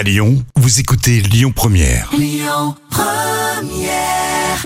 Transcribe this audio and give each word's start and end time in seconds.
À 0.00 0.02
Lyon, 0.02 0.36
vous 0.56 0.80
écoutez 0.80 1.20
Lyon 1.20 1.52
Première. 1.54 2.10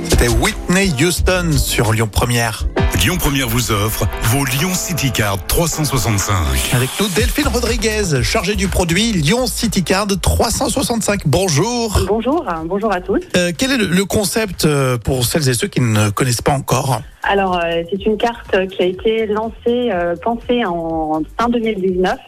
C'était 0.09 0.29
Whitney 0.29 0.93
Houston 1.03 1.51
sur 1.59 1.93
Lyon 1.93 2.07
Première. 2.07 2.69
Lyon 3.03 3.17
Première 3.19 3.49
vous 3.49 3.73
offre 3.73 4.07
vos 4.27 4.45
Lyon 4.45 4.73
City 4.75 5.11
Card 5.11 5.45
365. 5.49 6.37
Avec 6.73 6.89
nous 7.01 7.09
Delphine 7.09 7.49
Rodriguez, 7.49 8.23
chargée 8.23 8.55
du 8.55 8.69
produit 8.69 9.11
Lyon 9.11 9.49
City 9.49 9.83
Card 9.83 10.07
365. 10.23 11.23
Bonjour. 11.27 11.99
Bonjour, 12.07 12.47
bonjour 12.67 12.93
à 12.93 13.01
tous. 13.01 13.19
Euh, 13.37 13.51
quel 13.59 13.73
est 13.73 13.79
le, 13.79 14.05
concept 14.05 14.65
euh, 14.67 14.99
pour 14.99 15.25
celles 15.25 15.49
et 15.49 15.55
ceux 15.55 15.67
qui 15.67 15.81
ne 15.81 16.11
connaissent 16.11 16.43
pas 16.43 16.53
encore? 16.53 17.03
Alors, 17.25 17.59
euh, 17.59 17.83
c'est 17.91 18.07
une 18.07 18.19
carte 18.19 18.69
qui 18.69 18.83
a 18.83 18.87
été 18.87 19.27
lancée, 19.27 19.91
pensée 20.23 20.65
en 20.65 21.23
fin 21.37 21.49
2019. 21.49 22.21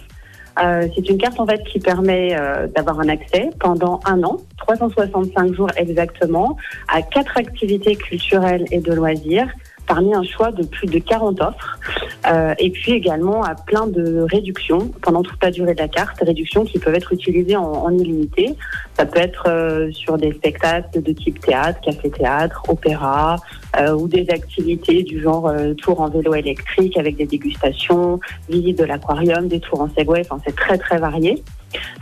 Euh, 0.62 0.88
c'est 0.94 1.08
une 1.08 1.18
carte 1.18 1.38
en 1.38 1.46
fait 1.46 1.62
qui 1.64 1.78
permet 1.78 2.34
euh, 2.38 2.66
d'avoir 2.68 3.00
un 3.00 3.08
accès 3.08 3.50
pendant 3.60 4.00
un 4.06 4.22
an, 4.22 4.38
365 4.58 5.54
jours 5.54 5.70
exactement, 5.76 6.56
à 6.88 7.02
quatre 7.02 7.36
activités 7.36 7.94
culturelles 7.96 8.64
et 8.70 8.80
de 8.80 8.92
loisirs 8.92 9.48
parmi 9.86 10.14
un 10.14 10.22
choix 10.22 10.52
de 10.52 10.64
plus 10.64 10.86
de 10.86 10.98
40 10.98 11.40
offres 11.40 11.78
euh, 12.26 12.54
et 12.58 12.70
puis 12.70 12.92
également 12.92 13.42
à 13.42 13.54
plein 13.54 13.86
de 13.86 14.26
réductions 14.30 14.90
pendant 15.02 15.22
toute 15.22 15.42
la 15.42 15.50
durée 15.50 15.74
de 15.74 15.80
la 15.80 15.88
carte, 15.88 16.18
réductions 16.20 16.64
qui 16.64 16.78
peuvent 16.78 16.94
être 16.94 17.12
utilisées 17.12 17.56
en, 17.56 17.90
illimité. 17.90 18.56
Ça 18.96 19.06
peut 19.06 19.20
être 19.20 19.44
euh, 19.48 19.90
sur 19.92 20.18
des 20.18 20.32
spectacles 20.32 21.00
de 21.00 21.12
type 21.12 21.40
théâtre, 21.40 21.80
café-théâtre, 21.80 22.62
opéra 22.68 23.36
euh, 23.78 23.92
ou 23.92 24.08
des 24.08 24.28
activités 24.30 25.02
du 25.02 25.20
genre 25.20 25.48
euh, 25.48 25.74
tour 25.74 26.00
en 26.00 26.08
vélo 26.08 26.34
électrique 26.34 26.96
avec 26.96 27.16
des 27.16 27.26
dégustations, 27.26 28.20
visite 28.48 28.78
de 28.78 28.84
l'aquarium, 28.84 29.48
des 29.48 29.60
tours 29.60 29.80
en 29.80 29.88
Segway, 29.96 30.22
enfin 30.28 30.40
c'est 30.46 30.56
très 30.56 30.78
très 30.78 30.98
varié. 30.98 31.42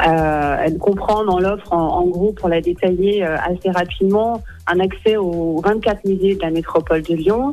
Euh, 0.07 0.57
elle 0.65 0.79
comprend 0.79 1.25
dans 1.25 1.39
l'offre, 1.39 1.73
en, 1.73 2.07
gros, 2.07 2.33
pour 2.33 2.49
la 2.49 2.61
détailler 2.61 3.25
euh, 3.25 3.37
assez 3.39 3.71
rapidement, 3.71 4.43
un 4.67 4.81
accès 4.81 5.17
aux 5.17 5.61
24 5.63 6.05
musées 6.05 6.35
de 6.35 6.41
la 6.41 6.51
métropole 6.51 7.03
de 7.03 7.15
Lyon, 7.15 7.53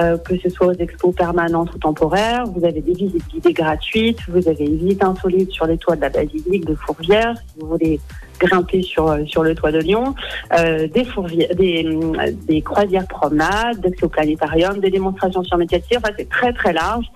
euh, 0.00 0.16
que 0.18 0.38
ce 0.38 0.48
soit 0.48 0.68
aux 0.68 0.72
expos 0.74 1.14
permanentes 1.14 1.74
ou 1.74 1.78
temporaires. 1.78 2.44
Vous 2.46 2.64
avez 2.64 2.80
des 2.80 2.92
visites 2.92 3.28
guidées 3.28 3.52
gratuites, 3.52 4.20
vous 4.28 4.48
avez 4.48 4.64
une 4.64 4.76
visite 4.76 5.02
insolite 5.02 5.50
sur 5.50 5.66
les 5.66 5.76
toits 5.78 5.96
de 5.96 6.02
la 6.02 6.08
basilique 6.08 6.64
de 6.66 6.74
Fourvière, 6.74 7.34
si 7.36 7.60
vous 7.60 7.66
voulez 7.66 8.00
grimper 8.38 8.82
sur, 8.82 9.16
sur 9.26 9.42
le 9.42 9.54
toit 9.54 9.72
de 9.72 9.78
Lyon, 9.78 10.14
euh, 10.58 10.86
des, 10.88 11.06
des, 11.54 11.98
des 12.46 12.62
croisières 12.62 13.06
promenades, 13.06 13.80
d'accès 13.80 14.04
au 14.04 14.08
planétarium, 14.08 14.78
des 14.78 14.90
démonstrations 14.90 15.42
sur 15.42 15.56
métier. 15.56 15.80
Enfin, 15.96 16.10
c'est 16.16 16.28
très 16.28 16.52
très 16.52 16.72
large. 16.72 17.06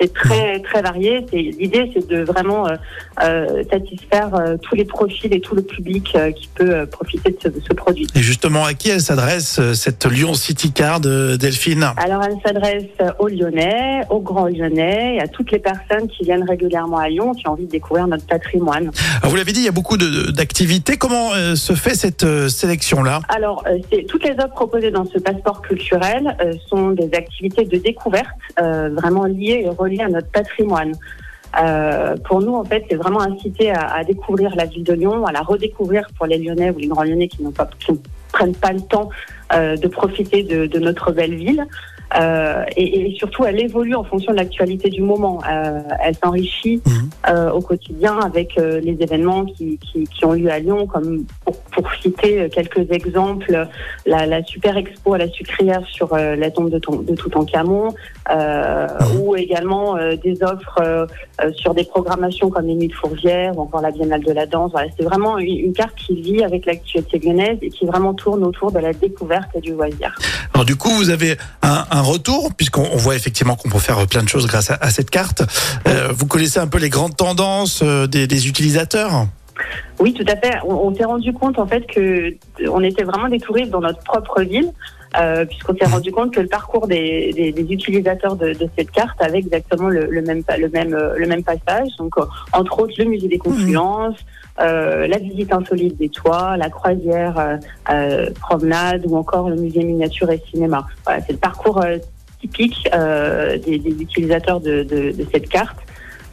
C'est 0.00 0.12
très 0.12 0.58
très 0.60 0.82
varié. 0.82 1.24
L'idée, 1.32 1.90
c'est 1.94 2.08
de 2.08 2.22
vraiment 2.22 2.66
euh, 2.66 2.76
euh, 3.22 3.62
satisfaire 3.70 4.34
euh, 4.34 4.56
tous 4.60 4.74
les 4.74 4.84
profils 4.84 5.32
et 5.32 5.40
tout 5.40 5.54
le 5.54 5.62
public 5.62 6.12
euh, 6.14 6.32
qui 6.32 6.48
peut 6.48 6.86
profiter 6.86 7.30
de 7.30 7.36
ce, 7.40 7.48
de 7.48 7.60
ce 7.60 7.72
produit. 7.74 8.06
Et 8.14 8.20
justement, 8.20 8.64
à 8.64 8.74
qui 8.74 8.88
elle 8.88 9.00
s'adresse 9.00 9.60
cette 9.74 10.04
Lyon 10.06 10.34
City 10.34 10.72
Card, 10.72 11.00
Delphine? 11.00 11.92
Alors, 11.98 12.22
elle 12.24 12.36
s'adresse 12.44 12.86
aux 13.18 13.28
Lyonnais, 13.28 14.00
aux 14.10 14.20
Grands 14.20 14.48
Lyonnais 14.48 15.16
et 15.16 15.20
à 15.20 15.28
toutes 15.28 15.52
les 15.52 15.58
personnes 15.58 16.08
qui 16.08 16.24
viennent 16.24 16.48
régulièrement 16.48 16.98
à 16.98 17.08
Lyon, 17.08 17.32
qui 17.34 17.46
ont 17.46 17.52
envie 17.52 17.66
de 17.66 17.70
découvrir 17.70 18.06
notre 18.08 18.26
patrimoine. 18.26 18.90
Alors, 19.20 19.30
Vous 19.30 19.36
l'avez 19.36 19.52
dit, 19.52 19.60
il 19.60 19.66
y 19.66 19.68
a 19.68 19.72
beaucoup 19.72 19.98
d'activités. 19.98 20.96
Comment 20.96 21.30
se 21.54 21.74
fait 21.74 21.94
cette 21.94 22.26
sélection-là? 22.48 23.20
Alors, 23.28 23.64
toutes 24.08 24.24
les 24.24 24.32
offres 24.32 24.54
proposées 24.54 24.90
dans 24.90 25.04
ce 25.04 25.18
passeport 25.18 25.62
culturel 25.62 26.36
sont 26.68 26.90
des 26.90 27.10
activités 27.14 27.64
de 27.64 27.76
découverte 27.76 28.28
vraiment 28.58 29.26
liées 29.26 29.62
et 29.64 29.68
reliées 29.82 30.04
à 30.08 30.08
notre 30.16 30.30
patrimoine. 30.38 30.92
Euh, 31.62 32.16
pour 32.26 32.38
nous, 32.40 32.54
en 32.62 32.64
fait, 32.70 32.82
c'est 32.88 32.96
vraiment 33.04 33.20
inciter 33.30 33.68
à, 33.70 33.82
à 33.98 34.04
découvrir 34.12 34.50
la 34.60 34.64
ville 34.64 34.84
de 34.84 34.94
Lyon, 35.00 35.26
à 35.26 35.32
la 35.38 35.42
redécouvrir 35.42 36.02
pour 36.16 36.26
les 36.30 36.38
Lyonnais 36.38 36.70
ou 36.74 36.78
les 36.78 36.88
grands 36.92 37.04
Lyonnais 37.08 37.28
qui 37.28 37.42
n'ont 37.42 37.56
pas, 37.60 37.68
qui 37.78 37.92
ne 37.92 37.98
prennent 38.36 38.54
pas 38.66 38.72
le 38.72 38.80
temps 38.80 39.08
euh, 39.54 39.76
de 39.76 39.88
profiter 40.00 40.42
de, 40.52 40.58
de 40.74 40.78
notre 40.78 41.12
belle 41.12 41.34
ville. 41.34 41.62
Euh, 42.20 42.64
et, 42.76 42.86
et 43.00 43.14
surtout, 43.20 43.42
elle 43.48 43.58
évolue 43.68 43.94
en 43.94 44.04
fonction 44.04 44.32
de 44.32 44.36
l'actualité 44.36 44.90
du 44.90 45.00
moment. 45.12 45.36
Elle 46.04 46.16
s'enrichit 46.22 46.78
euh, 47.30 47.50
au 47.58 47.62
quotidien 47.62 48.14
avec 48.18 48.48
les 48.56 48.96
événements 49.06 49.46
qui, 49.52 49.78
qui, 49.78 50.04
qui 50.04 50.22
ont 50.28 50.34
lieu 50.40 50.50
à 50.50 50.58
Lyon, 50.58 50.86
comme 50.86 51.24
pour, 51.44 51.56
pour 51.74 51.86
citer 52.02 52.50
quelques 52.50 52.86
exemples, 52.98 53.66
la, 54.04 54.20
la 54.26 54.40
super 54.44 54.74
expo 54.76 55.14
à 55.14 55.18
la 55.24 55.28
sucrière 55.38 55.82
sur 55.86 56.08
la 56.14 56.50
tombe 56.50 56.68
de, 56.68 56.78
Ton- 56.78 57.00
de 57.10 57.14
Toutankhamon, 57.20 57.94
euh, 58.30 58.86
ou 59.18 59.36
également 59.36 59.96
euh, 59.96 60.16
des 60.16 60.42
offres 60.42 60.80
euh, 60.80 61.06
sur 61.54 61.74
des 61.74 61.84
programmations 61.84 62.50
comme 62.50 62.66
les 62.66 62.74
Nuits 62.74 62.88
de 62.88 62.94
Fourvière 62.94 63.56
ou 63.56 63.62
encore 63.62 63.80
la 63.80 63.90
Biennale 63.90 64.22
de 64.22 64.32
la 64.32 64.46
danse. 64.46 64.70
Voilà, 64.72 64.88
c'est 64.96 65.04
vraiment 65.04 65.38
une, 65.38 65.58
une 65.58 65.72
carte 65.72 65.94
qui 65.96 66.20
vit 66.20 66.42
avec 66.44 66.66
l'actualité 66.66 67.18
lyonnaise 67.18 67.58
et 67.62 67.70
qui 67.70 67.86
vraiment 67.86 68.14
tourne 68.14 68.44
autour 68.44 68.72
de 68.72 68.78
la 68.78 68.92
découverte 68.92 69.48
et 69.54 69.60
du 69.60 69.72
loisir. 69.72 70.14
Alors 70.54 70.64
du 70.64 70.76
coup, 70.76 70.90
vous 70.90 71.10
avez 71.10 71.36
un, 71.62 71.84
un 71.90 72.02
retour, 72.02 72.50
puisqu'on 72.54 72.86
on 72.92 72.96
voit 72.96 73.16
effectivement 73.16 73.56
qu'on 73.56 73.70
peut 73.70 73.78
faire 73.78 74.06
plein 74.06 74.22
de 74.22 74.28
choses 74.28 74.46
grâce 74.46 74.70
à, 74.70 74.78
à 74.80 74.90
cette 74.90 75.10
carte. 75.10 75.42
Vous 76.14 76.26
connaissez 76.26 76.60
un 76.60 76.66
peu 76.68 76.78
les 76.78 76.90
grandes 76.90 77.16
tendances 77.16 77.82
des, 77.82 78.26
des 78.26 78.48
utilisateurs? 78.48 79.26
Oui, 79.98 80.12
tout 80.12 80.24
à 80.26 80.36
fait. 80.36 80.58
On, 80.64 80.88
on 80.88 80.94
s'est 80.94 81.04
rendu 81.04 81.32
compte 81.32 81.58
en 81.58 81.66
fait 81.66 81.86
que 81.86 82.34
on 82.68 82.82
était 82.82 83.04
vraiment 83.04 83.28
des 83.28 83.38
touristes 83.38 83.70
dans 83.70 83.80
notre 83.80 84.02
propre 84.02 84.42
ville, 84.42 84.70
euh, 85.18 85.44
puisqu'on 85.44 85.76
s'est 85.76 85.86
rendu 85.86 86.10
compte 86.12 86.34
que 86.34 86.40
le 86.40 86.48
parcours 86.48 86.86
des, 86.86 87.32
des, 87.32 87.52
des 87.52 87.72
utilisateurs 87.72 88.36
de, 88.36 88.52
de 88.52 88.68
cette 88.76 88.90
carte 88.90 89.20
avait 89.20 89.38
exactement 89.38 89.88
le, 89.88 90.06
le 90.06 90.22
même 90.22 90.42
le 90.58 90.68
même 90.68 90.94
euh, 90.94 91.14
le 91.16 91.26
même 91.26 91.42
passage. 91.42 91.88
Donc 91.98 92.16
euh, 92.18 92.24
entre 92.52 92.80
autres 92.80 92.94
le 92.98 93.04
musée 93.04 93.28
des 93.28 93.38
Confluences, 93.38 94.18
euh, 94.60 95.06
la 95.06 95.18
visite 95.18 95.52
insolite 95.52 95.96
des 95.98 96.08
toits, 96.08 96.56
la 96.56 96.70
croisière 96.70 97.58
euh, 97.90 98.30
promenade 98.40 99.02
ou 99.06 99.16
encore 99.16 99.48
le 99.50 99.56
musée 99.56 99.82
miniature 99.82 100.30
et 100.30 100.40
cinéma. 100.50 100.86
Voilà, 101.04 101.20
c'est 101.24 101.32
le 101.32 101.38
parcours 101.38 101.82
euh, 101.84 101.98
typique 102.40 102.88
euh, 102.94 103.58
des, 103.58 103.78
des 103.78 104.02
utilisateurs 104.02 104.60
de, 104.60 104.82
de, 104.82 105.12
de 105.12 105.26
cette 105.32 105.48
carte. 105.48 105.78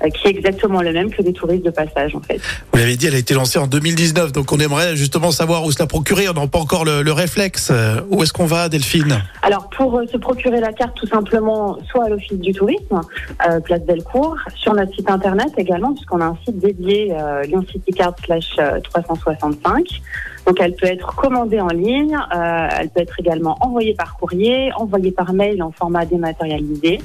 Euh, 0.04 0.10
qui 0.10 0.28
est 0.28 0.32
exactement 0.32 0.82
le 0.82 0.92
même 0.94 1.10
que 1.12 1.22
des 1.22 1.34
touristes 1.34 1.66
de 1.66 1.70
passage 1.72 2.16
en 2.16 2.22
fait. 2.22 2.40
Vous 2.72 2.80
l'avez 2.80 2.96
dit, 2.96 3.08
elle 3.08 3.16
a 3.16 3.20
été 3.20 3.34
lancée 3.34 3.60
en 3.60 3.68
2019, 3.68 4.32
donc 4.32 4.52
on 4.52 4.60
aimerait 4.60 4.96
justement 4.96 5.32
savoir 5.32 5.64
où 5.66 5.72
se 5.72 5.80
la 5.80 5.88
procurer. 5.88 6.28
On 6.30 6.34
n'a 6.34 6.48
pas 6.48 6.60
encore 6.60 6.86
le, 6.86 7.02
le 7.02 7.12
réflexe. 7.12 7.70
Euh, 7.72 8.02
Où 8.10 8.24
est-ce 8.24 8.34
qu'on 8.34 8.46
va, 8.46 8.70
Delphine? 8.70 9.22
Alors 9.42 9.70
pour 9.70 9.98
euh, 9.98 10.06
se 10.12 10.18
procurer 10.18 10.60
la 10.60 10.74
carte 10.74 10.96
tout 10.96 11.08
simplement 11.08 11.78
soit 11.90 12.06
à 12.06 12.10
l'office 12.10 12.40
du 12.40 12.52
tourisme, 12.54 13.02
euh, 13.48 13.60
place 13.60 13.82
Bellecour, 13.82 14.36
sur 14.56 14.74
notre 14.74 14.94
site 14.94 15.10
internet 15.10 15.50
également, 15.58 15.94
puisqu'on 15.94 16.22
a 16.22 16.26
un 16.26 16.38
site 16.46 16.60
dédié 16.60 17.14
euh, 17.14 17.44
Lyon 17.44 17.66
City 17.72 17.92
Card 17.92 18.16
slash 18.26 18.56
euh, 18.60 18.80
365. 18.82 20.02
Donc 20.50 20.58
elle 20.62 20.74
peut 20.76 20.88
être 20.88 21.14
commandée 21.16 21.60
en 21.62 21.68
ligne, 21.68 22.18
euh, 22.36 22.68
elle 22.80 22.90
peut 22.90 23.02
être 23.02 23.20
également 23.20 23.56
envoyée 23.62 23.94
par 23.94 24.18
courrier, 24.18 24.72
envoyée 24.76 25.12
par 25.12 25.32
mail 25.32 25.62
en 25.62 25.72
format 25.72 26.08
dématérialisé, 26.08 27.00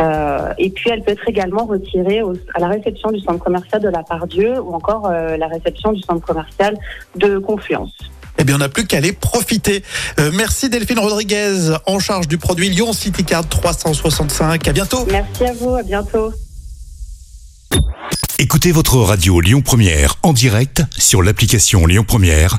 euh, 0.00 0.52
et 0.58 0.70
puis 0.70 0.90
elle 0.90 1.02
peut 1.04 1.12
être 1.12 1.28
également 1.28 1.66
retirée 1.66 2.20
au- 2.22 2.32
à 2.52 2.58
la 2.58 2.66
réception 2.66 3.12
du 3.12 3.20
centre 3.20 3.38
commercial 3.38 3.80
de 3.80 3.88
la 3.88 4.02
Pardieu 4.02 4.58
ou 4.60 4.74
encore 4.74 5.06
euh, 5.06 5.36
la 5.36 5.46
réception 5.46 5.92
du 5.92 6.02
centre 6.02 6.26
commercial 6.26 6.76
de 7.14 7.38
Confluence. 7.38 7.92
Eh 8.40 8.42
bien, 8.44 8.56
on 8.56 8.58
n'a 8.58 8.68
plus 8.68 8.84
qu'à 8.88 8.96
aller 8.96 9.12
profiter. 9.12 9.84
Euh, 10.18 10.32
merci 10.34 10.68
Delphine 10.68 10.98
Rodriguez, 10.98 11.76
en 11.86 12.00
charge 12.00 12.26
du 12.26 12.38
produit 12.38 12.70
Lyon 12.70 12.92
City 12.92 13.22
Card 13.22 13.46
365. 13.48 14.66
À 14.66 14.72
bientôt. 14.72 15.06
Merci 15.12 15.44
à 15.44 15.52
vous, 15.52 15.74
à 15.76 15.84
bientôt. 15.84 16.32
Écoutez 18.40 18.72
votre 18.72 18.96
radio 18.96 19.40
Lyon 19.40 19.60
Première 19.60 20.16
en 20.24 20.32
direct 20.32 20.82
sur 20.98 21.22
l'application 21.22 21.86
Lyon 21.86 22.04
Première, 22.08 22.58